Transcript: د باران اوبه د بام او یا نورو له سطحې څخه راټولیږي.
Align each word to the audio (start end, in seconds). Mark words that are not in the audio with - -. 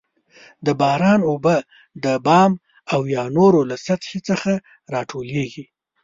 د 0.65 0.67
باران 0.81 1.19
اوبه 1.29 1.55
د 2.03 2.05
بام 2.25 2.51
او 2.93 3.01
یا 3.15 3.23
نورو 3.37 3.59
له 3.69 3.75
سطحې 3.85 4.19
څخه 4.29 4.51
راټولیږي. 4.93 5.65